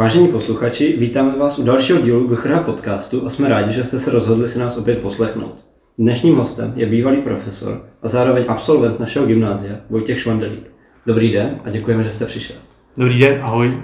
[0.00, 4.10] Vážení posluchači, vítáme vás u dalšího dílu GCHR podcastu a jsme rádi, že jste se
[4.10, 5.66] rozhodli si nás opět poslechnout.
[5.98, 10.70] Dnešním hostem je bývalý profesor a zároveň absolvent našeho gymnázia Vojtěch Švandelík.
[11.06, 12.56] Dobrý den a děkujeme, že jste přišel.
[12.96, 13.82] Dobrý den, ahoj.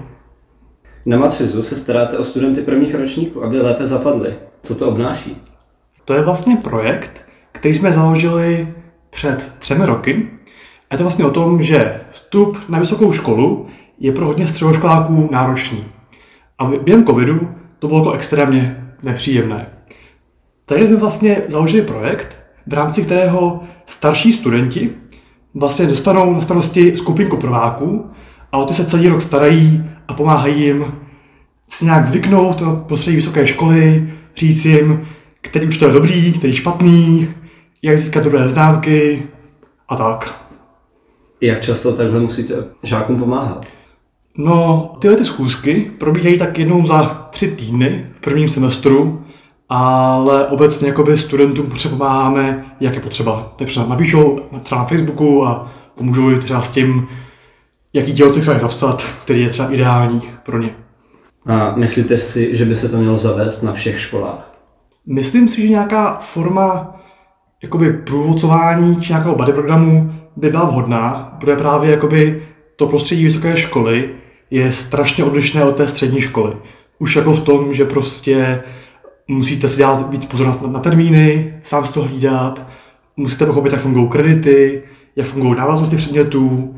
[1.05, 4.35] Na Matfizu se staráte o studenty prvních ročníků, aby lépe zapadli.
[4.63, 5.37] Co to obnáší?
[6.05, 8.73] To je vlastně projekt, který jsme založili
[9.09, 10.29] před třemi roky.
[10.89, 13.67] A je to vlastně o tom, že vstup na vysokou školu
[13.99, 15.83] je pro hodně středoškoláků náročný.
[16.59, 19.67] A během covidu to bylo jako extrémně nepříjemné.
[20.65, 24.89] Tady jsme vlastně založili projekt, v rámci kterého starší studenti
[25.53, 28.11] vlastně dostanou na starosti skupinku prváků
[28.51, 30.93] a o ty se celý rok starají a pomáhají jim
[31.67, 35.07] si nějak zvyknout na prostředí vysoké školy, říct jim,
[35.41, 37.33] který učitel je dobrý, který špatný,
[37.81, 39.23] jak získat dobré známky
[39.89, 40.41] a tak.
[41.41, 43.65] Jak často takhle musíte žákům pomáhat?
[44.37, 49.23] No, tyhle ty schůzky probíhají tak jednou za tři týdny v prvním semestru,
[49.69, 53.53] ale obecně jakoby studentům pomáháme, jak je potřeba.
[53.65, 57.07] třeba napíšou třeba na Facebooku a pomůžou třeba s tím,
[57.93, 60.75] jaký tělocek se zapsat, který je třeba ideální pro ně.
[61.45, 64.51] A myslíte si, že by se to mělo zavést na všech školách?
[65.05, 66.95] Myslím si, že nějaká forma
[67.63, 73.57] jakoby průvodcování či nějakého body programu by byla vhodná, protože právě jakoby to prostředí vysoké
[73.57, 74.09] školy
[74.51, 76.53] je strašně odlišné od té střední školy.
[76.99, 78.63] Už jako v tom, že prostě
[79.27, 82.67] musíte si dělat víc pozor na, na termíny, sám si to hlídat,
[83.17, 84.83] musíte pochopit, jak fungují kredity,
[85.15, 86.75] jak fungují návaznosti předmětů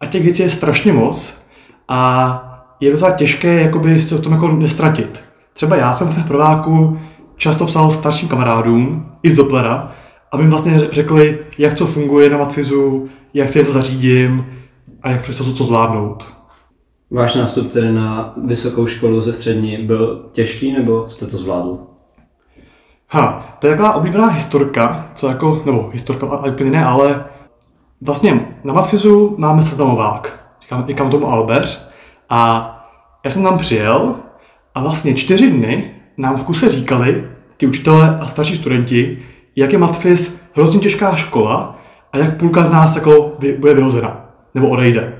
[0.00, 1.46] a těch věcí je strašně moc
[1.88, 2.46] a
[2.80, 5.24] je docela těžké jakoby, se o tom jako nestratit.
[5.52, 6.98] Třeba já jsem se v prváku
[7.36, 9.92] často psal starším kamarádům, i z Dopplera,
[10.32, 14.46] aby mi vlastně řekli, jak to funguje na Matfizu, jak si to zařídím
[15.02, 16.39] a jak přesto to zvládnout.
[17.12, 21.78] Váš nástup tedy na vysokou školu ze střední byl těžký, nebo jste to zvládl?
[23.08, 27.24] Ha, to je taková oblíbená historka, co jako, nebo historka ale úplně ne, ale
[28.00, 31.88] vlastně na Matfizu máme seznamovák, říkám, říkám tomu Albeř,
[32.28, 32.70] a
[33.24, 34.14] já jsem tam přijel
[34.74, 39.18] a vlastně čtyři dny nám v kuse říkali, ty učitelé a starší studenti,
[39.56, 41.78] jak je Matfiz hrozně těžká škola
[42.12, 45.19] a jak půlka z nás jako bude vyhozena, nebo odejde.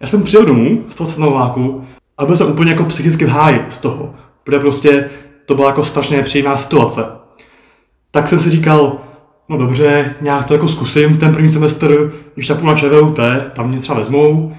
[0.00, 1.84] Já jsem přijel domů z toho seznamováku
[2.18, 5.10] a byl jsem úplně jako psychicky v háji z toho, protože prostě
[5.46, 7.04] to byla jako strašně nepříjemná situace.
[8.10, 8.96] Tak jsem si říkal,
[9.48, 13.18] no dobře, nějak to jako zkusím ten první semestr, když ta půl na ČVUT,
[13.54, 14.52] tam mě třeba vezmou,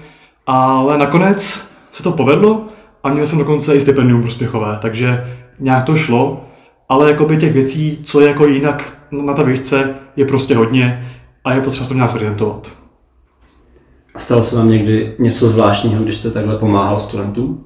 [0.46, 2.64] ale nakonec se to povedlo
[3.04, 6.44] a měl jsem dokonce i stipendium prospěchové, takže nějak to šlo,
[6.88, 11.08] ale jakoby těch věcí, co je jako jinak na ta výšce, je prostě hodně
[11.44, 12.81] a je potřeba se to nějak orientovat.
[14.14, 17.64] A stalo se vám někdy něco zvláštního, když jste takhle pomáhal studentům?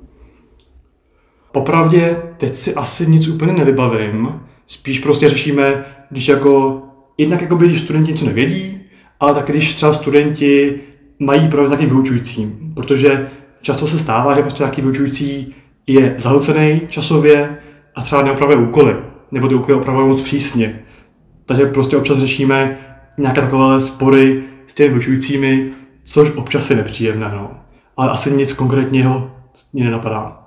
[1.53, 4.41] Popravdě teď si asi nic úplně nevybavím.
[4.67, 6.83] Spíš prostě řešíme, když jako,
[7.19, 8.81] jednak jako když studenti něco nevědí,
[9.21, 10.81] ale tak když třeba studenti
[11.19, 13.31] mají problém s nějakým vyučujícím, protože
[13.61, 15.55] často se stává, že prostě nějaký vyučující
[15.87, 17.59] je zahlcený časově
[17.95, 18.97] a třeba neopravuje úkoly,
[19.31, 20.81] nebo ty úkoly opravuje moc přísně.
[21.47, 22.79] Takže prostě občas řešíme
[23.19, 25.71] nějaké takové spory s těmi vyučujícími,
[26.07, 27.51] což občas je nepříjemné, no.
[27.97, 29.31] Ale asi nic konkrétního
[29.73, 30.43] mě nenapadá.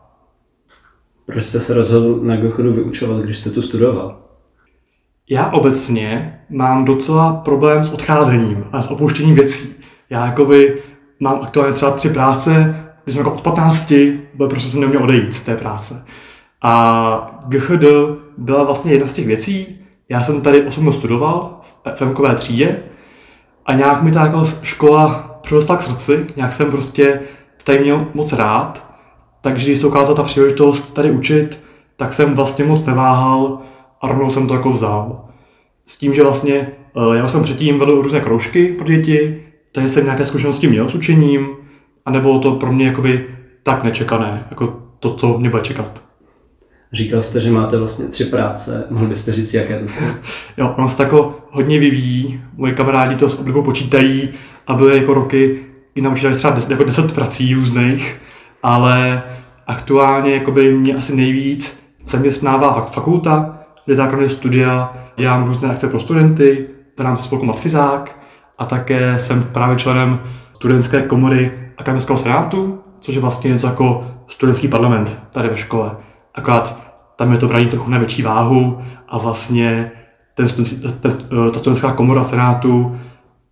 [1.25, 4.21] Proč jste se rozhodl na Gochodu vyučovat, když jste tu studoval?
[5.29, 9.75] Já obecně mám docela problém s odcházením a s opouštěním věcí.
[10.09, 10.81] Já jakoby
[11.19, 13.93] mám aktuálně třeba tři práce, když jsem jako od 15,
[14.33, 16.05] byl prostě jsem neměl odejít z té práce.
[16.61, 17.85] A GHD
[18.37, 19.79] byla vlastně jedna z těch věcí.
[20.09, 22.79] Já jsem tady 8 let studoval v FMkové třídě
[23.65, 27.19] a nějak mi ta jako škola přirostla k srdci, nějak jsem prostě
[27.63, 28.93] tady měl moc rád,
[29.41, 31.59] takže když se ukázala ta příležitost tady učit,
[31.95, 33.59] tak jsem vlastně moc neváhal
[34.01, 35.25] a rovnou jsem to jako vzal.
[35.85, 40.05] S tím, že vlastně eh, já jsem předtím vedl různé kroužky pro děti, tady jsem
[40.05, 41.49] nějaké zkušenosti měl s učením,
[42.05, 43.25] a nebylo to pro mě jakoby
[43.63, 46.08] tak nečekané, jako to, co mě bude čekat.
[46.93, 50.05] Říkal jste, že máte vlastně tři práce, mohl byste říct, jaké to jsou?
[50.57, 54.29] jo, ono se jako hodně vyvíjí, moji kamarádi to s oblibou počítají
[54.67, 55.59] a byly jako roky,
[55.93, 58.21] kdy nám učili třeba deset, jako deset prací různých,
[58.63, 59.23] ale
[59.67, 65.99] aktuálně jakoby mě asi nejvíc zaměstnává fakt fakulta, kde základně studia dělám různé akce pro
[65.99, 68.19] studenty, v rámci spolku Matfizák
[68.57, 70.19] a také jsem právě členem
[70.55, 75.91] studentské komory akademického senátu, což je vlastně něco jako studentský parlament tady ve škole.
[76.35, 79.91] Akorát tam je to braní trochu na větší váhu a vlastně
[80.33, 80.47] ten,
[80.99, 81.11] ten,
[81.51, 82.99] ta studentská komora senátu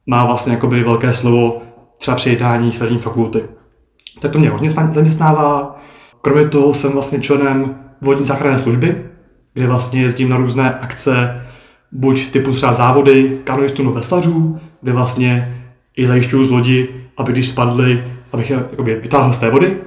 [0.05, 1.61] má vlastně jakoby velké slovo
[1.97, 3.43] třeba při jednání s fakulty.
[4.19, 5.79] Tak to mě hodně zaměstnává.
[6.21, 9.05] Kromě toho jsem vlastně členem vodní záchranné služby,
[9.53, 11.45] kde vlastně jezdím na různé akce,
[11.91, 15.61] buď typu třeba závody kanoistů nebo veslařů, kde vlastně
[15.97, 18.03] i zajišťuju z lodi, aby když spadly,
[18.33, 19.77] abych je vytáhl z té vody.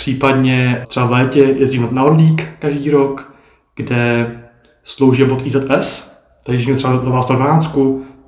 [0.00, 3.34] Případně třeba v létě jezdím na Orlík každý rok,
[3.76, 4.30] kde
[4.82, 7.78] sloužím od IZS, takže když třeba za vás 12,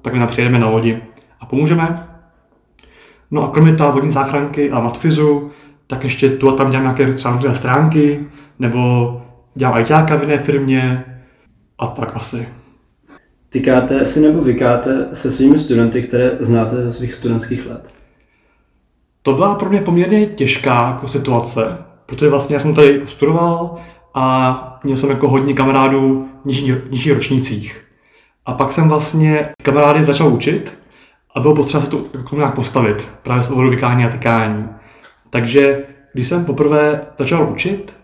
[0.02, 1.02] tak nám přijedeme na lodi
[1.40, 2.08] a pomůžeme.
[3.30, 5.50] No a kromě té vodní záchranky a matfizu,
[5.86, 8.26] tak ještě tu a tam dělám nějaké třeba stránky,
[8.58, 9.22] nebo
[9.54, 11.04] dělám ITáka v jiné firmě
[11.78, 12.48] a tak asi.
[13.48, 18.01] Tykáte si nebo vykáte se svými studenty, které znáte ze svých studentských let?
[19.22, 23.74] To byla pro mě poměrně těžká jako situace, protože vlastně já jsem tady studoval
[24.14, 27.84] a měl jsem jako hodně kamarádů v nižší, nižších ročnících.
[28.46, 30.78] A pak jsem vlastně kamarády začal učit
[31.34, 34.68] a bylo potřeba se to jako nějak postavit, právě z ohledu vykání a tykání.
[35.30, 37.96] Takže když jsem poprvé začal učit,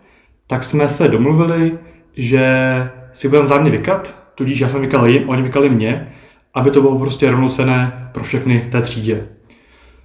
[0.46, 1.78] tak jsme se domluvili,
[2.16, 2.44] že
[3.12, 6.12] si budeme vzájemně vykat, tudíž já jsem vykal jim, oni vykali mě,
[6.54, 9.37] aby to bylo prostě rovnocené pro všechny v té třídě.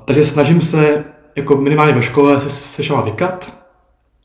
[0.06, 1.04] Takže snažím se
[1.36, 3.54] jako minimálně ve škole se, se šala vykat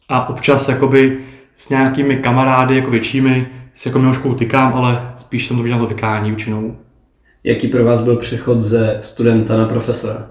[0.08, 1.18] a občas jakoby
[1.56, 5.86] s nějakými kamarády jako většími si jako miloškou tykám, ale spíš jsem to viděl to
[5.86, 6.76] vykání většinou.
[7.44, 10.26] Jaký pro vás byl přechod ze studenta na profesora?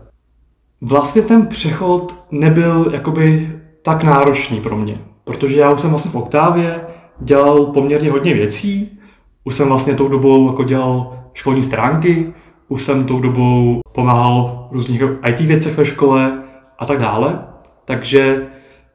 [0.82, 3.52] Vlastně ten přechod nebyl jakoby
[3.82, 6.82] tak náročný pro mě, protože já už jsem vlastně v Oktávě
[7.20, 9.00] dělal poměrně hodně věcí,
[9.44, 12.34] už jsem vlastně tou dobou jako dělal školní stránky,
[12.68, 16.44] už jsem tou dobou pomáhal v různých IT věcech ve škole
[16.80, 17.40] a tak dále,
[17.86, 18.48] takže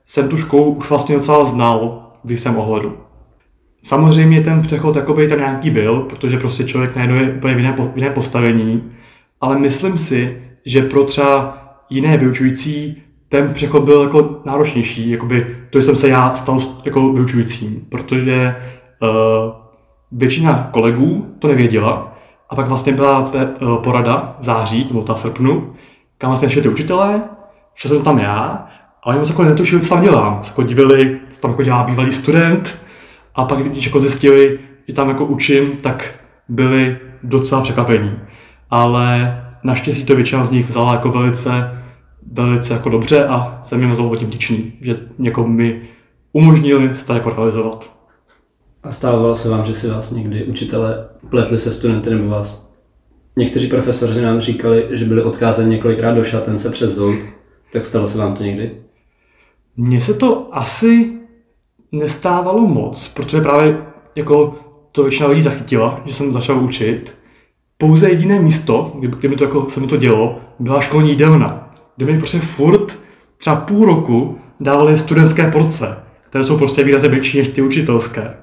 [0.07, 2.97] jsem tu školu už vlastně docela znal v jistém ohledu.
[3.83, 7.59] Samozřejmě ten přechod jakoby tam nějaký byl, protože prostě člověk najednou je úplně v
[7.97, 8.83] jiné, v postavení,
[9.41, 11.59] ale myslím si, že pro třeba
[11.91, 17.87] jiné vyučující ten přechod byl jako náročnější, jakoby to jsem se já stal jako vyučujícím,
[17.89, 18.57] protože
[19.03, 19.09] uh,
[20.13, 22.12] většina kolegů to nevěděla
[22.53, 25.73] a pak vlastně byla uh, porada v září, nebo ta srpnu,
[26.19, 27.23] kam vlastně šli ty učitelé,
[27.75, 28.67] šel jsem tam já
[29.03, 30.41] a oni moc jako netušili, co tam dělám.
[30.43, 32.79] Se jako divili, co tam jako dělá bývalý student
[33.35, 34.59] a pak, když jako zjistili,
[34.89, 36.15] že tam jako učím, tak
[36.49, 38.19] byli docela překvapení.
[38.71, 41.83] Ale naštěstí to většina z nich vzala jako velice,
[42.33, 45.81] velice jako dobře a jsem jim za tím vděčný, že jako mi
[46.33, 47.92] umožnili se to jako realizovat.
[48.83, 52.73] A stávalo se vám, že si vás někdy učitele pletli se studenty nebo vás
[53.37, 57.19] Někteří profesoři nám říkali, že byli odkázáni několikrát do šatence přes zout.
[57.73, 58.71] Tak stalo se vám to někdy?
[59.77, 61.13] Mně se to asi
[61.93, 63.79] nestávalo moc, protože právě
[64.17, 64.55] jako
[64.93, 67.15] to většina lidí zachytila, že jsem začal učit.
[67.79, 72.07] Pouze jediné místo, kde mi to jako, se mi to dělo, byla školní jídelna, kde
[72.13, 72.99] mi prostě furt
[73.37, 78.35] třeba půl roku dávali studentské porce, které jsou prostě výrazně větší než ty učitelské.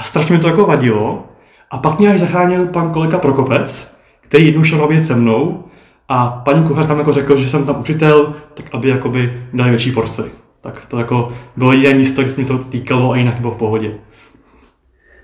[0.00, 1.28] A strašně mi to jako vadilo.
[1.70, 5.64] A pak mě až zachránil pan kolega Prokopec, který jednou šel na se mnou
[6.08, 9.92] a paní kuchař tam jako řekl, že jsem tam učitel, tak aby jakoby dali větší
[9.92, 10.22] porci.
[10.60, 13.52] Tak to jako bylo jediné místo, kde se mi to týkalo a jinak to bylo
[13.52, 13.94] v pohodě.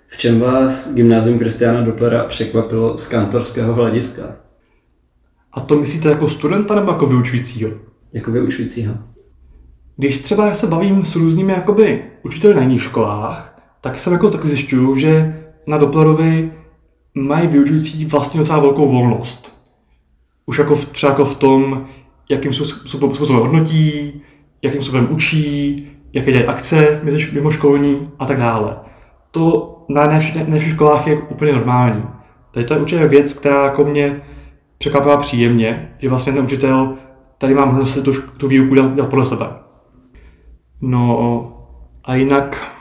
[0.08, 4.23] V čem vás gymnázium Kristiana Dopplera překvapilo z kantorského hlediska?
[5.52, 7.70] A to myslíte jako studenta nebo jako vyučujícího?
[8.12, 8.94] Jako vyučujícího.
[9.96, 13.56] Když třeba já se bavím s různými jakoby učiteli na jiných školách,
[13.87, 16.52] tak jsem jako tak zjišťuju, že na Dopplerovi
[17.14, 19.62] mají vyučující vlastně docela velkou volnost.
[20.47, 21.87] Už jako v, třeba jako v tom,
[22.31, 24.23] jakým způsobem hodnotí,
[24.62, 27.00] jakým způsobem učí, jaké dělají akce
[27.33, 28.76] mimoškolní a tak dále.
[29.31, 32.02] To na ne, ne všech školách je úplně normální.
[32.50, 34.23] Tady to je určitě věc, která jako mě
[34.78, 36.95] překvapila příjemně, že vlastně ten učitel
[37.38, 39.47] tady má možnost si tu, tu výuku dělat, dělat podle sebe.
[40.81, 41.52] No
[42.05, 42.75] a jinak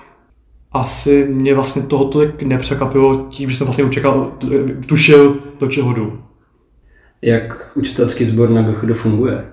[0.75, 4.31] asi mě vlastně toho tolik nepřekvapilo tím, že jsem vlastně učekal,
[4.85, 6.21] tušil, do čeho jdu.
[7.21, 9.45] Jak učitelský sbor na GCHD funguje?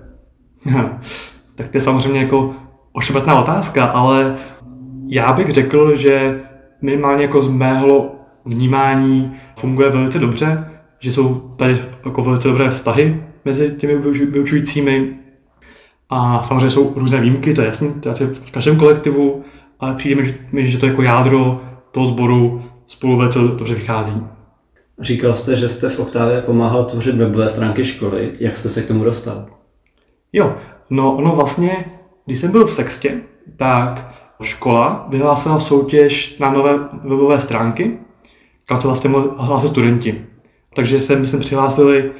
[1.55, 2.55] tak to je samozřejmě jako
[2.91, 4.35] ošemetná otázka, ale
[5.07, 6.41] já bych řekl, že
[6.81, 8.15] minimálně jako z mého
[8.45, 15.19] vnímání funguje velice dobře, že jsou tady jako velice dobré vztahy mezi těmi vyučujícími
[16.09, 19.43] a samozřejmě jsou různé výjimky, to je jasné, to je asi v každém kolektivu,
[19.83, 21.61] ale přijde mi, že to jako jádro
[21.91, 24.23] toho sboru spolu velice dobře vychází.
[24.99, 28.31] Říkal jste, že jste v Oktávě pomáhal tvořit webové stránky školy.
[28.39, 29.45] Jak jste se k tomu dostal?
[30.33, 30.55] Jo,
[30.89, 31.85] no ono vlastně,
[32.25, 33.21] když jsem byl v Sextě,
[33.55, 37.97] tak škola vyhlásila soutěž na nové webové stránky,
[38.65, 40.25] kam se vlastně mohli hlásit studenti.
[40.75, 42.11] Takže se, my jsme přihlásili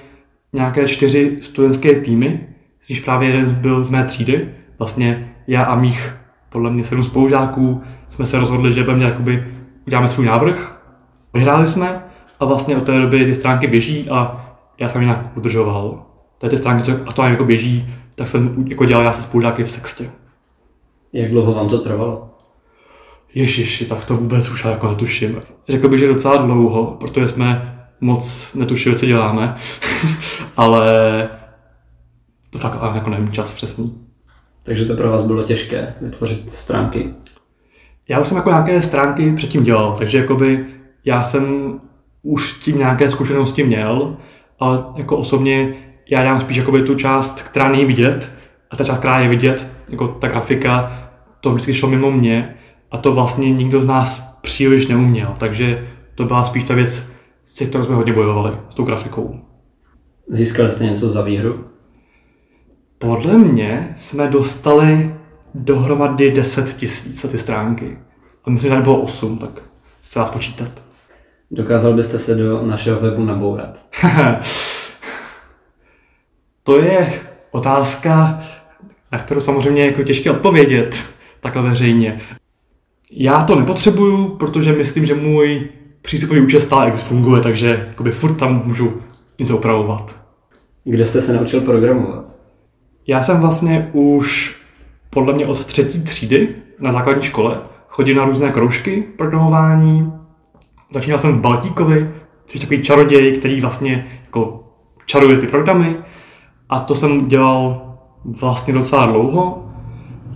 [0.53, 2.48] nějaké čtyři studentské týmy,
[2.82, 6.23] z nich právě jeden byl z mé třídy, vlastně já a mých
[6.54, 9.54] podle mě sedm spolužáků, jsme se rozhodli, že budeme jakoby,
[9.88, 10.82] uděláme svůj návrh.
[11.34, 12.04] Vyhráli jsme
[12.40, 14.46] a vlastně od té doby ty stránky běží a
[14.80, 16.06] já jsem je nějak udržoval.
[16.38, 19.72] Tady ty stránky, co aktuálně jako běží, tak jsem jako dělal já se spolužáky v
[19.72, 20.10] sextě.
[21.14, 22.30] Jak dlouho vám to trvalo?
[23.34, 25.40] Ježiši, tak to vůbec už jako netuším.
[25.70, 29.56] Řekl bych, že docela dlouho, protože jsme moc netušili, co děláme,
[30.58, 31.30] ale
[32.50, 34.04] to fakt ale jako nevím čas přesný.
[34.63, 37.13] Takže to pro vás bylo těžké vytvořit stránky.
[38.10, 40.65] Já už jsem jako nějaké stránky předtím dělal, takže jakoby
[41.05, 41.74] já jsem
[42.24, 44.17] už tím nějaké zkušenosti měl,
[44.60, 45.74] ale jako osobně
[46.10, 48.32] já dělám spíš jakoby tu část, která není vidět,
[48.72, 51.00] a ta část, která je vidět, jako ta grafika,
[51.41, 52.55] to vždycky šlo mimo mě
[52.91, 57.10] a to vlastně nikdo z nás příliš neuměl, takže to byla spíš ta věc,
[57.43, 59.39] s kterou jsme hodně bojovali, s tou grafikou.
[60.29, 61.65] Získali jste něco za výhru?
[62.98, 65.16] Podle mě jsme dostali
[65.56, 67.98] dohromady 10 tisíc za ty stránky.
[68.46, 69.50] A myslím, že bylo 8, tak
[70.02, 70.82] se vás počítat.
[71.52, 73.86] Dokázal byste se do našeho webu nabourat?
[76.64, 77.14] to je
[77.52, 78.44] otázka,
[79.12, 80.96] na kterou samozřejmě jako těžké odpovědět
[81.40, 82.22] takhle veřejně.
[83.12, 85.70] Já to nepotřebuju, protože myslím, že můj
[86.02, 89.02] přístupový účet stále funguje, takže jakoby furt tam můžu
[89.40, 90.16] něco opravovat.
[90.84, 92.33] Kde jste se naučil programovat?
[93.08, 94.58] Já jsem vlastně už
[95.10, 96.48] podle mě od třetí třídy
[96.80, 97.58] na základní škole
[97.88, 100.14] chodil na různé kroužky programování.
[100.94, 102.12] Začínal jsem v Baltíkovi,
[102.46, 104.64] což je takový čaroděj, který vlastně jako
[105.06, 105.96] čaruje ty programy.
[106.70, 107.82] A to jsem dělal
[108.26, 109.70] vlastně docela dlouho.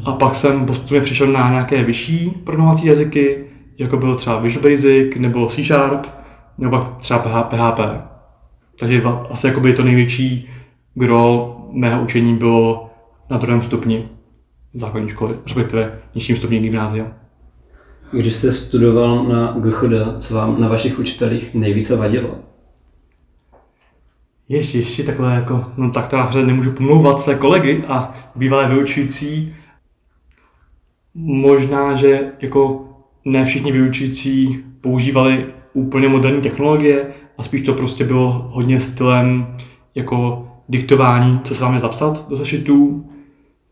[0.05, 3.45] A pak jsem postupně přišel na nějaké vyšší programovací jazyky,
[3.77, 6.07] jako byl třeba Visual Basic nebo C Sharp,
[6.57, 7.79] nebo třeba PHP.
[8.79, 10.49] Takže asi jakoby to největší
[10.93, 12.89] gro mého učení bylo
[13.29, 14.09] na druhém stupni
[14.73, 17.07] základní školy, respektive nižším stupni gymnázia.
[18.11, 22.35] Když jste studoval na GCHD, co vám na vašich učitelích nejvíce vadilo?
[24.49, 29.55] Ježiši, takhle jako, no tak teda nemůžu pomlouvat své kolegy a bývalé vyučující.
[31.13, 32.89] Možná, že jako
[33.25, 37.07] ne všichni vyučující používali úplně moderní technologie
[37.37, 39.55] a spíš to prostě bylo hodně stylem
[39.95, 43.09] jako diktování, co se máme zapsat do sešitů,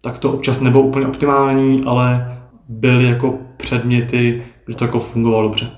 [0.02, 2.38] tak to občas nebylo úplně optimální, ale
[2.70, 5.72] byly jako předměty, kde to jako fungovalo dobře.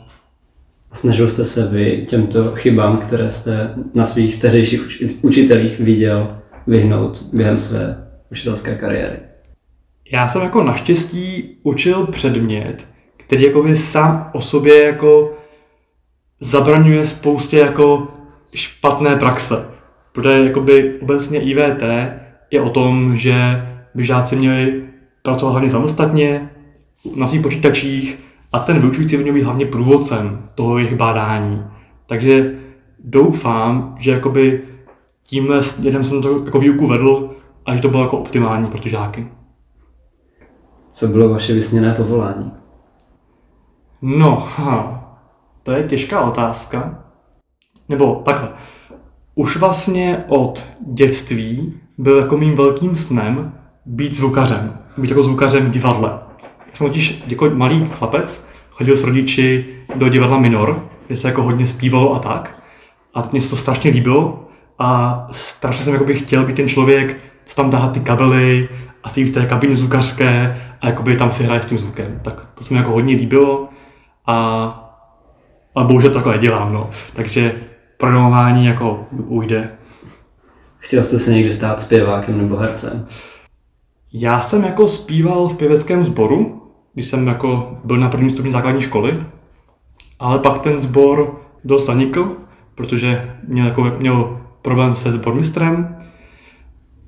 [0.94, 4.82] Snažil jste se vy těmto chybám, které jste na svých tehdejších
[5.22, 9.20] učitelích viděl, vyhnout během své učitelské kariéry?
[10.12, 12.86] Já jsem jako naštěstí učil předmět,
[13.18, 15.38] který jako by sám o sobě jako
[16.40, 18.08] zabraňuje spoustě jako
[18.54, 19.76] špatné praxe.
[20.18, 21.84] Protože jakoby obecně IVT
[22.52, 23.36] je o tom, že
[23.96, 24.84] by žáci měli
[25.22, 26.50] pracovat hlavně samostatně
[27.16, 28.20] na svých počítačích
[28.54, 31.64] a ten vyučující by měl být hlavně průvodcem toho jejich bádání.
[32.06, 32.56] Takže
[33.00, 34.64] doufám, že jakoby
[35.24, 38.90] tímhle směrem jsem to jako výuku vedl a že to bylo jako optimální pro ty
[38.90, 39.28] žáky.
[40.92, 42.52] Co bylo vaše vysněné povolání?
[44.02, 45.04] No, ha,
[45.64, 47.04] to je těžká otázka.
[47.90, 48.50] Nebo takhle.
[49.38, 53.53] Už vlastně od dětství byl jako mým velkým snem
[53.86, 54.77] být zvukařem.
[54.98, 56.10] Být jako zvukařem v divadle.
[56.67, 59.65] Já jsem totiž jako malý chlapec chodil s rodiči
[59.96, 62.63] do divadla Minor, kde se jako hodně zpívalo a tak.
[63.13, 64.48] A mně se to strašně líbilo
[64.79, 68.70] a strašně jsem jako bych chtěl být ten člověk, co tam dá ty kabely
[69.03, 72.20] a si v té kabině zvukařské a jakoby tam si hraje s tím zvukem.
[72.24, 73.70] Tak to se mi jako hodně líbilo
[74.25, 74.38] a,
[75.75, 76.89] a bohužel takhle dělám, no.
[77.13, 77.67] Takže
[77.98, 79.70] programování jako ujde.
[80.77, 83.08] Chtěl jste se někdy stát zpěvákem nebo hercem?
[84.13, 86.62] Já jsem jako zpíval v pěveckém sboru,
[86.94, 89.20] když jsem jako byl na prvním stupni základní školy,
[90.20, 92.36] ale pak ten sbor dost zanikl,
[92.75, 95.98] protože měl, jako, měl problém se sbormistrem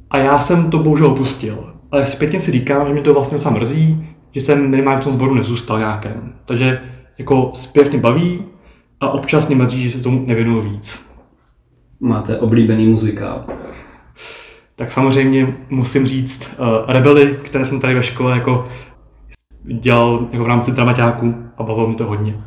[0.10, 1.74] a já jsem to bohužel opustil.
[1.92, 5.14] Ale zpětně si říkám, že mi to vlastně sám mrzí, že jsem minimálně v tom
[5.14, 6.34] sboru nezůstal nějakém.
[6.46, 6.82] Takže
[7.18, 8.46] jako zpěv mě baví
[9.02, 11.10] a občas mě mrzí, že se tomu nevěnuju víc.
[12.00, 13.46] Máte oblíbený muzikál?
[14.76, 18.68] Tak samozřejmě musím říct uh, Rebely, které jsem tady ve škole jako
[19.64, 22.44] dělal jako v rámci dramaťáku a bavilo mi to hodně.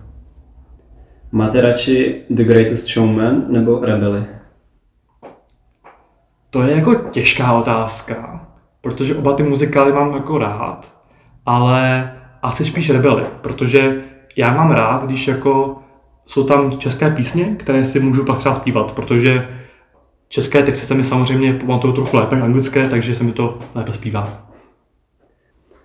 [1.33, 4.25] Máte radši The Greatest Showman nebo Rebely?
[6.51, 8.47] To je jako těžká otázka,
[8.81, 10.95] protože oba ty muzikály mám jako rád,
[11.47, 14.03] ale asi spíš Rebely, protože
[14.37, 15.82] já mám rád, když jako
[16.33, 19.49] jsou tam české písně, které si můžu pak třeba zpívat, protože
[20.29, 23.93] české texty se mi samozřejmě pamatují trochu lépe než anglické, takže se mi to lépe
[23.93, 24.49] zpívá.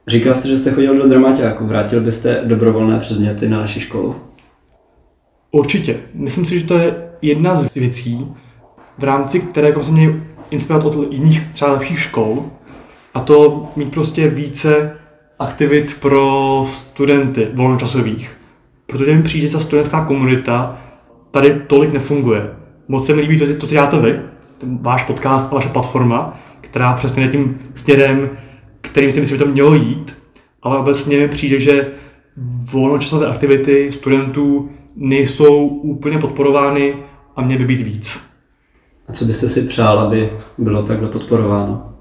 [0.08, 1.68] Říkal jste, že jste chodil do dramaťáku.
[1.68, 4.16] Vrátil byste dobrovolné předměty na naši školu?
[5.52, 5.98] Určitě.
[6.14, 8.28] Myslím si, že to je jedna z věcí,
[8.98, 12.46] v rámci které jako se měli inspirovat od jiných třeba lepších škol,
[13.14, 14.98] a to mít prostě více
[15.40, 18.38] aktivit pro studenty volnočasových.
[18.88, 20.78] Protože mi přijde, že ta studentská komunita
[21.32, 22.50] tady tolik nefunguje.
[22.88, 24.20] Moc se mi líbí to, to co děláte vy,
[24.58, 28.30] ten váš podcast a vaše platforma, která přesně je tím směrem,
[28.82, 30.24] kterým si myslím, že to mělo jít,
[30.64, 31.88] ale obecně mi přijde, že
[32.72, 36.96] volnočasové aktivity studentů nejsou úplně podporovány
[37.36, 38.28] a měly by být víc.
[39.08, 41.94] A co byste si přál, aby bylo takhle podporováno?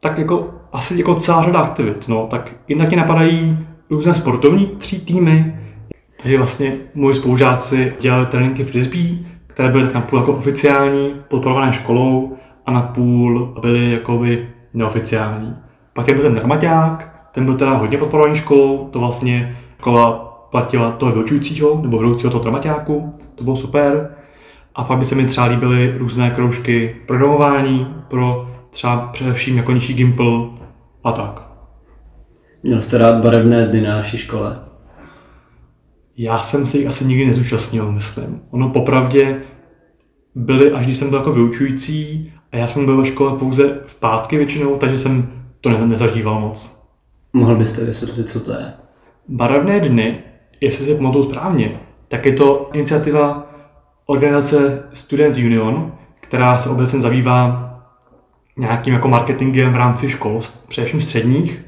[0.00, 3.58] Tak jako asi jako celá řada aktivit, no, tak jinak mě napadají
[3.92, 5.54] různé sportovní tří týmy,
[6.22, 12.32] takže vlastně moji spolužáci dělali tréninky frisbee, které byly tak napůl jako oficiální, podporované školou
[12.66, 15.56] a napůl byly jakoby neoficiální.
[15.92, 20.12] Pak byl ten dramaťák, ten byl teda hodně podporovaný školou, to vlastně škola
[20.50, 24.10] platila toho vyučujícího nebo vedoucího toho dramaťáku, to bylo super.
[24.74, 29.72] A pak by se mi třeba líbily různé kroužky pro domování, pro třeba především jako
[29.72, 30.54] nižší gimpl
[31.04, 31.51] a tak.
[32.62, 34.60] Měl jste rád barevné dny na naší škole?
[36.16, 38.40] Já jsem se jich asi nikdy nezúčastnil, myslím.
[38.50, 39.42] Ono popravdě
[40.34, 44.00] byly, až když jsem byl jako vyučující, a já jsem byl ve škole pouze v
[44.00, 46.88] pátky většinou, takže jsem to ne- nezažíval moc.
[47.32, 48.72] Mohl byste vysvětlit, co to je?
[49.28, 50.18] Barevné dny,
[50.60, 53.50] jestli si pamatuju správně, tak je to iniciativa
[54.06, 57.68] organizace Student Union, která se obecně zabývá
[58.56, 61.64] nějakým jako marketingem v rámci škol, především středních.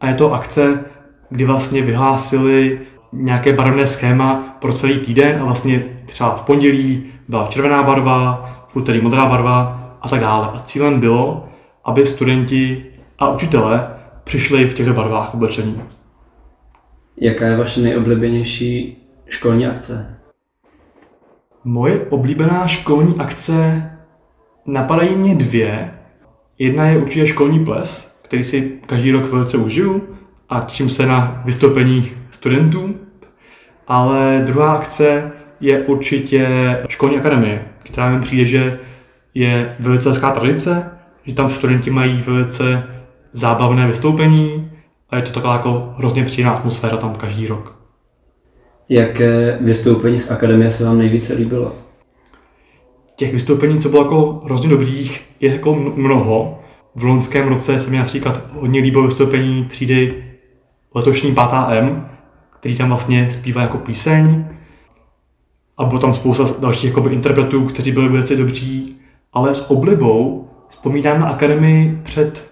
[0.00, 0.84] A je to akce,
[1.30, 2.80] kdy vlastně vyhlásili
[3.12, 8.76] nějaké barevné schéma pro celý týden a vlastně třeba v pondělí byla červená barva, v
[8.76, 10.48] úterý modrá barva a tak dále.
[10.54, 11.48] A cílem bylo,
[11.84, 12.86] aby studenti
[13.18, 13.90] a učitelé
[14.24, 15.82] přišli v těchto barvách oblečení.
[17.16, 18.96] Jaká je vaše nejoblíbenější
[19.28, 20.20] školní akce?
[21.64, 23.90] Moje oblíbená školní akce
[24.66, 25.94] napadají mě dvě.
[26.58, 30.02] Jedna je určitě školní ples, který si každý rok velice užiju
[30.48, 32.94] a těším se na vystoupení studentů.
[33.88, 36.48] Ale druhá akce je určitě
[36.88, 38.78] školní akademie, která mi přijde, že
[39.34, 40.90] je velice hezká tradice,
[41.24, 42.84] že tam studenti mají velice
[43.32, 44.70] zábavné vystoupení
[45.10, 47.76] a je to taková jako hrozně příjemná atmosféra tam každý rok.
[48.88, 51.74] Jaké vystoupení z akademie se vám nejvíce líbilo?
[53.16, 56.62] Těch vystoupení, co bylo jako hrozně dobrých, je jako mnoho.
[56.96, 60.24] V loňském roce se mi například hodně líbilo vystoupení třídy
[60.94, 62.04] letošní 5M,
[62.60, 64.44] který tam vlastně zpívá jako píseň.
[65.78, 68.96] A bylo tam spousta dalších jakoby, interpretů, kteří byli velice dobří.
[69.32, 72.50] Ale s oblibou vzpomínám na akademii před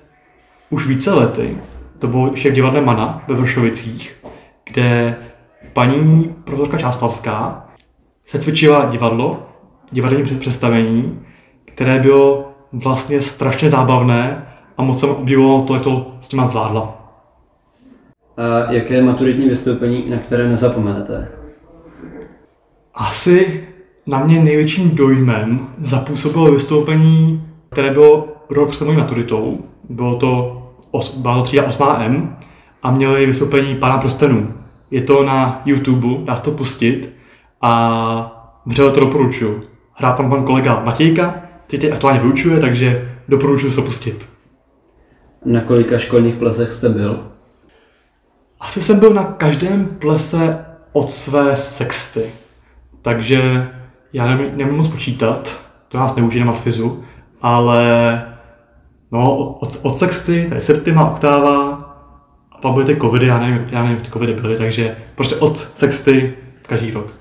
[0.71, 1.57] už více lety.
[1.99, 4.17] To bylo ještě v divadle Mana ve Vršovicích,
[4.65, 5.17] kde
[5.73, 7.69] paní profesorka Čáslavská
[8.27, 9.49] se cvičila divadlo,
[9.93, 11.21] divadelní představení,
[11.65, 12.44] které bylo
[12.75, 14.47] vlastně strašně zábavné
[14.79, 16.95] a moc jsem obdivoval to, jak to s těma zvládla.
[18.37, 21.29] A jaké maturitní vystoupení, na které nezapomenete?
[22.95, 23.65] Asi
[24.07, 29.59] na mě největším dojmem zapůsobilo vystoupení, které bylo rok před mojí maturitou.
[29.89, 32.29] Bylo to, os, byla to třída 8M
[32.83, 34.55] a měli vystoupení Pana prstenů.
[34.91, 37.17] Je to na YouTube, dá se to pustit
[37.61, 39.61] a vřele to doporučuji.
[39.93, 41.44] Hrá tam pan kolega Matějka,
[41.75, 44.29] který teď aktuálně vyučuje, takže doporučuji se to pustit.
[45.45, 47.31] Na kolika školních plesech jste byl?
[48.61, 52.31] Asi jsem byl na každém plese od své sexty.
[53.03, 53.69] Takže
[54.13, 57.03] já nemůžu, nemůžu moc počítat, to nás neučí na matfizu,
[57.43, 57.83] ale
[59.13, 61.73] no, od, od sexty, tady septima, oktáva,
[62.53, 65.59] a pak byly ty covidy, já nevím, já nevím, ty covidy byly, takže prostě od
[65.59, 67.15] sexty každý rok.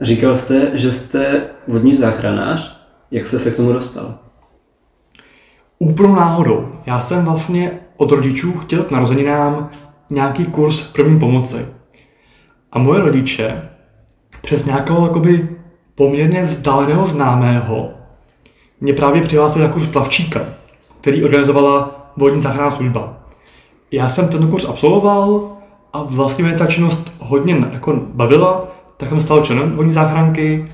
[0.00, 2.81] Říkal jste, že jste vodní záchranář.
[3.12, 4.14] Jak jste se k tomu dostal?
[5.78, 6.68] Úplnou náhodou.
[6.86, 9.70] Já jsem vlastně od rodičů chtěl k narozeninám
[10.10, 11.66] nějaký kurz první pomoci.
[12.72, 13.68] A moje rodiče
[14.42, 15.48] přes nějakého jakoby
[15.94, 17.90] poměrně vzdáleného známého
[18.80, 20.40] mě právě přihlásili na kurz plavčíka,
[21.00, 23.26] který organizovala vodní záchranná služba.
[23.90, 25.56] Já jsem ten kurz absolvoval
[25.92, 30.72] a vlastně mě ta činnost hodně jako bavila, tak jsem stal členem vodní záchranky,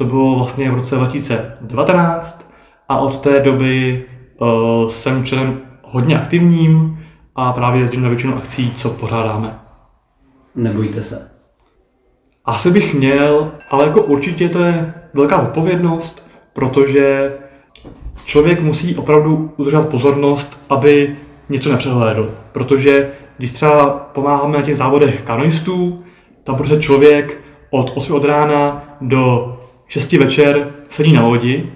[0.00, 2.52] to bylo vlastně v roce 2019
[2.88, 4.04] a od té doby
[4.38, 6.98] uh, jsem členem hodně aktivním
[7.36, 9.58] a právě jezdím na většinu akcí, co pořádáme.
[10.54, 11.30] Nebojte se.
[12.44, 17.32] Asi bych měl, ale jako určitě to je velká odpovědnost, protože
[18.24, 21.16] člověk musí opravdu udržet pozornost, aby
[21.48, 22.34] něco nepřehlédl.
[22.52, 26.04] Protože když třeba pomáháme na těch závodech kanonistů,
[26.44, 29.56] tam prostě člověk od 8 od rána do
[29.90, 31.72] 6 večer sedí na lodi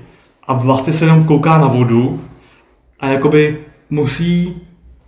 [0.46, 2.24] a vlastně se jenom kouká na vodu
[3.00, 3.58] a jakoby
[3.90, 4.62] musí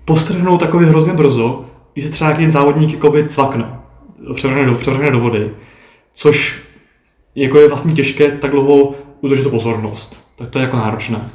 [0.04, 3.80] postrhnout takový hrozně brzo, když se třeba nějaký závodník jakoby cvakne,
[4.34, 5.50] převrhne do, převrhne do vody,
[6.12, 6.62] což
[7.34, 10.26] jako je vlastně těžké tak dlouho udržet tu pozornost.
[10.36, 11.30] Tak to je jako náročné.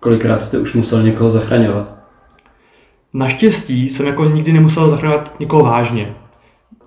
[0.00, 1.98] Kolikrát jste už musel někoho zachraňovat?
[3.12, 6.14] Naštěstí jsem jako nikdy nemusel zachraňovat někoho vážně,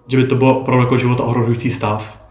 [0.08, 2.22] že by to bylo opravdu jako život ohrožující stav.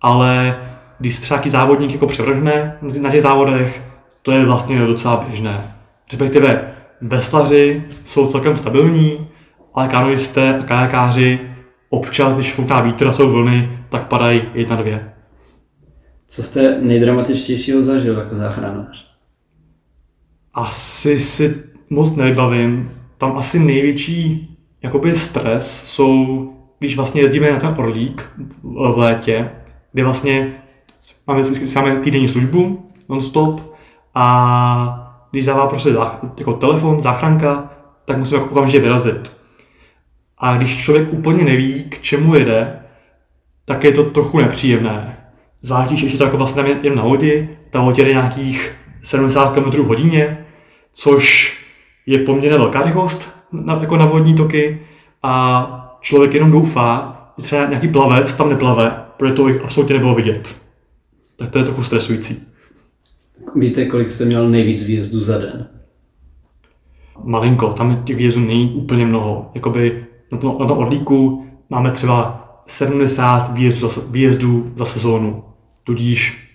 [0.00, 0.60] Ale
[1.00, 3.82] když se třeba závodník jako převrhne na těch závodech,
[4.22, 5.74] to je vlastně docela běžné.
[6.12, 9.28] Respektive veslaři jsou celkem stabilní,
[9.74, 11.40] ale kanoisté a kajakáři
[11.90, 15.12] občas, když fouká vítr a jsou vlny, tak padají jedna, dvě.
[16.26, 19.10] Co jste nejdramatičtějšího zažil jako záchranář?
[20.54, 21.56] Asi si
[21.90, 22.90] moc nevybavím.
[23.18, 24.46] Tam asi největší
[24.82, 28.28] jakoby stres jsou, když vlastně jezdíme na ten Orlík
[28.62, 29.50] v létě,
[29.92, 30.52] kde vlastně
[31.26, 31.42] máme,
[31.74, 33.74] máme týdenní službu non-stop
[34.14, 37.70] a když dává prostě zách, jako telefon, záchranka,
[38.04, 39.40] tak musíme jako okamžitě vyrazit.
[40.38, 42.80] A když člověk úplně neví, k čemu jede,
[43.64, 45.16] tak je to trochu nepříjemné.
[45.62, 49.54] Zvlášť, když ještě to jako vlastně tam jen na lodi, ta loď jede nějakých 70
[49.54, 50.46] km v hodině,
[50.92, 51.56] což
[52.06, 54.80] je poměrně velká rychlost na, jako na vodní toky
[55.22, 60.69] a člověk jenom doufá, že třeba nějaký plavec tam neplave, protože to absolutně nebylo vidět.
[61.40, 62.46] Tak to je trochu stresující.
[63.56, 65.68] Víte, kolik jste měl nejvíc výjezdů za den?
[67.24, 69.50] Malinko, tam těch výjezdů není úplně mnoho.
[69.54, 75.44] Jakoby na tom, na tom orlíku máme třeba 70 výjezdů za, výjezdů za sezónu.
[75.84, 76.48] Tudíž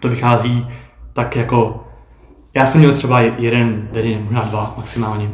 [0.00, 0.66] to vychází
[1.12, 1.84] tak jako...
[2.54, 5.30] Já jsem měl třeba jeden den, možná dva maximálně.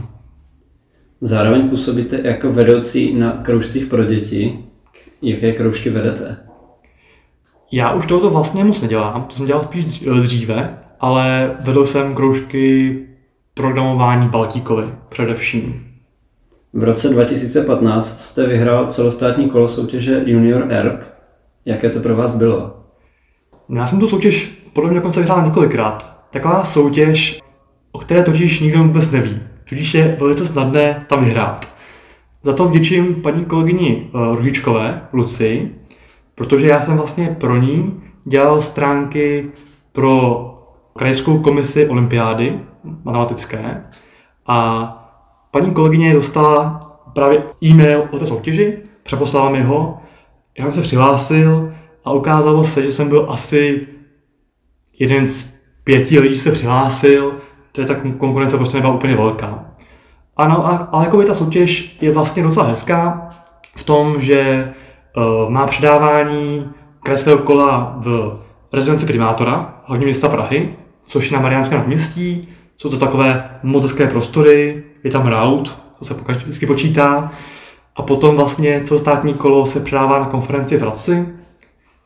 [1.21, 4.59] Zároveň působíte jako vedoucí na kroužcích pro děti.
[5.23, 6.50] Jaké kroužky vedete?
[7.73, 9.85] Já už tohoto vlastně moc nedělám, to jsem dělal spíš
[10.23, 12.97] dříve, ale vedl jsem kroužky
[13.55, 15.87] programování Baltíkovi především.
[16.73, 21.01] V roce 2015 jste vyhrál celostátní kolo soutěže Junior Erb.
[21.65, 22.77] Jaké to pro vás bylo?
[23.77, 26.27] Já jsem tu soutěž podle mě dokonce vyhrál několikrát.
[26.31, 27.41] Taková soutěž,
[27.93, 29.41] o které totiž nikdo vůbec neví.
[29.69, 31.69] Tudíž je velice snadné tam vyhrát.
[32.43, 35.71] Za to vděčím paní kolegyni uh, Ruhičkové, Luci,
[36.41, 39.51] protože já jsem vlastně pro ní dělal stránky
[39.93, 40.45] pro
[40.99, 42.61] krajskou komisi olympiády
[43.05, 43.85] matematické
[44.47, 44.87] a
[45.51, 46.81] paní kolegyně dostala
[47.13, 49.99] právě e-mail o té soutěži, přeposlala mi ho,
[50.59, 51.73] já jsem se přihlásil
[52.05, 53.87] a ukázalo se, že jsem byl asi
[54.99, 57.35] jeden z pěti lidí, se přihlásil,
[57.73, 59.65] to je ta konkurence prostě nebyla úplně velká.
[60.37, 63.31] Ano, ale jako by ta soutěž je vlastně docela hezká
[63.77, 64.73] v tom, že
[65.49, 66.71] má předávání
[67.03, 68.39] krajského kola v
[68.73, 70.75] rezidenci primátora hlavně města Prahy,
[71.07, 72.49] což je na Mariánském náměstí.
[72.77, 77.33] Jsou to takové modelské prostory, je tam route, to se vždycky počítá.
[77.97, 81.29] A potom vlastně celostátní kolo se předává na konferenci v Hradci,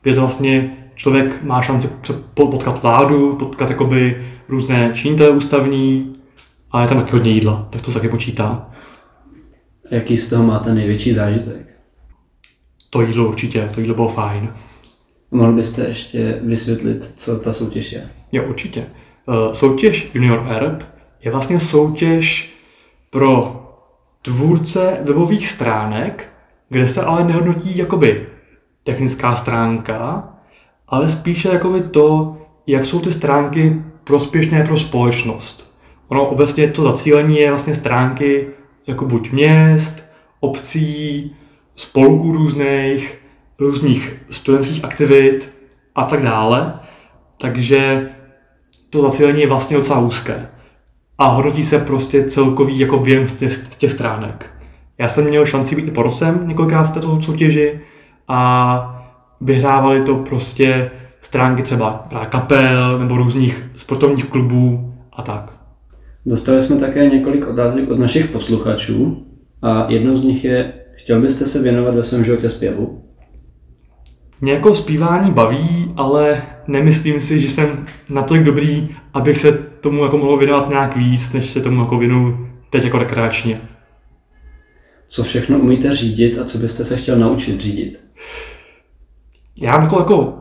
[0.01, 1.89] kde to vlastně člověk má šanci
[2.33, 6.15] potkat vládu, potkat jakoby různé činitele ústavní
[6.71, 8.69] a je tam taky hodně jídla, tak to se taky počítá.
[9.91, 11.74] Jaký z toho máte největší zážitek?
[12.95, 14.53] To jídlo určitě, to jídlo bylo fajn.
[15.31, 18.09] Mohl byste ještě vysvětlit, co ta soutěž je?
[18.31, 18.85] Jo, určitě.
[19.25, 20.83] Uh, soutěž Junior Erb
[21.23, 22.53] je vlastně soutěž
[23.09, 23.61] pro
[24.21, 26.29] tvůrce webových stránek,
[26.69, 28.27] kde se ale nehodnotí jakoby
[28.83, 30.29] technická stránka,
[30.87, 35.77] ale spíše jakoby to, jak jsou ty stránky prospěšné pro společnost.
[36.07, 38.47] Ono obecně to zacílení je vlastně stránky
[38.87, 40.03] jako buď měst,
[40.39, 41.35] obcí,
[41.75, 43.21] spolků různých,
[43.59, 45.57] různých studentských aktivit
[45.95, 46.73] a tak dále.
[47.41, 48.09] Takže
[48.89, 50.49] to zacílení je vlastně docela úzké.
[51.17, 54.51] A hodnotí se prostě celkový jako věm z těch, z těch stránek.
[54.97, 57.79] Já jsem měl šanci být i porocem několikrát v této soutěži
[58.27, 59.05] a
[59.41, 65.57] vyhrávali to prostě stránky třeba právě kapel nebo různých sportovních klubů a tak.
[66.25, 69.25] Dostali jsme také několik otázek od našich posluchačů
[69.61, 73.01] a jednou z nich je, chtěl byste se věnovat ve svém životě zpěvu?
[74.41, 80.17] Mě jako zpívání baví, ale nemyslím si, že jsem natolik dobrý, abych se tomu jako
[80.17, 83.61] mohl věnovat nějak víc, než se tomu jako věnu teď jako rekreačně.
[85.07, 87.99] Co všechno umíte řídit a co byste se chtěl naučit řídit?
[89.57, 90.33] Já mám jako, jako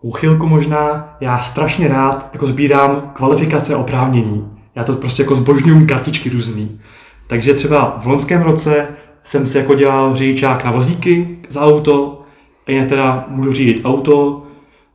[0.00, 4.50] úchylku možná, já strašně rád jako sbírám kvalifikace a oprávnění.
[4.74, 6.80] Já to prostě jako zbožňuju kartičky různý.
[7.26, 8.88] Takže třeba v loňském roce
[9.22, 12.22] jsem si jako dělal řidičák na vozíky za auto,
[12.66, 14.46] a jinak teda můžu řídit auto,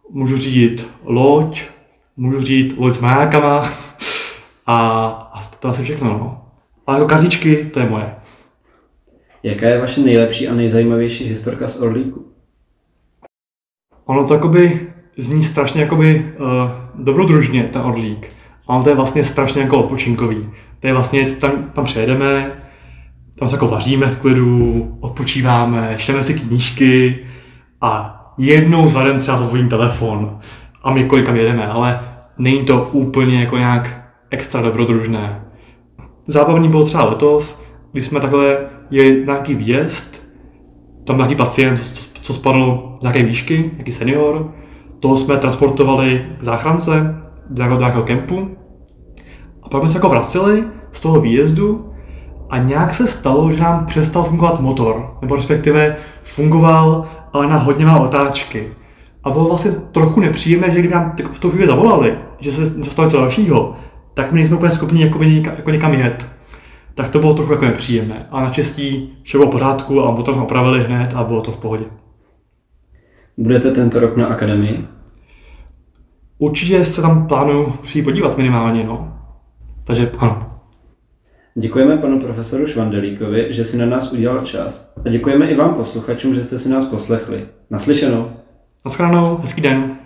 [0.10, 1.64] můžu řídit loď,
[2.18, 3.70] můžu řídit loď s majákama
[4.66, 6.10] a, a to asi všechno.
[6.10, 6.46] No.
[6.88, 8.16] Ale jako kartičky, to je moje.
[9.44, 12.26] Jaká je vaše nejlepší a nejzajímavější historka z Orlíku?
[14.06, 16.48] Ono to jakoby zní strašně jakoby uh,
[17.04, 18.32] dobrodružně, ten Orlík.
[18.68, 20.50] A ono to je vlastně strašně jako odpočinkový.
[20.80, 22.62] To je vlastně, tam, tam přejedeme,
[23.40, 27.20] tam se jako vaříme v klidu, odpočíváme, čteme si knížky
[27.82, 30.32] a jednou za den třeba zazvoním telefon
[30.84, 32.00] a my kolikam jedeme, ale
[32.38, 35.42] není to úplně jako nějak extra dobrodružné.
[36.28, 38.58] Zábavný bylo třeba letos, když jsme takhle
[38.90, 40.28] je nějaký výjezd,
[41.04, 44.52] tam nějaký pacient, co, co spadl z nějaké výšky, nějaký senior,
[45.00, 48.58] toho jsme transportovali k záchrance do nějakého, do nějakého kempu
[49.64, 51.87] a pak jsme se jako vraceli z toho výjezdu
[52.50, 57.86] a nějak se stalo, že nám přestal fungovat motor, nebo respektive fungoval, ale na hodně
[57.86, 58.70] má otáčky.
[59.24, 63.08] A bylo vlastně trochu nepříjemné, že kdyby nám v tu chvíli zavolali, že se stalo
[63.08, 63.74] něco dalšího,
[64.14, 66.32] tak my nejsme úplně schopni jako, někam, jako někam jet.
[66.96, 68.28] Tak to bylo trochu jako nepříjemné.
[68.32, 71.58] A naštěstí vše bylo v pořádku a motor jsme opravili hned a bylo to v
[71.58, 71.86] pohodě.
[73.38, 74.88] Budete tento rok na akademii?
[76.38, 79.14] Určitě se tam plánuju přijít podívat minimálně, no.
[79.86, 80.57] Takže ano.
[81.60, 84.94] Děkujeme panu profesoru Švandelíkovi, že si na nás udělal čas.
[85.06, 87.48] A děkujeme i vám posluchačům, že jste si nás poslechli.
[87.70, 88.32] Naslyšenou.
[88.86, 89.98] Naschledanou, hezký den.